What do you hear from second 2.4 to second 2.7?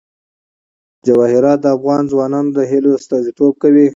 د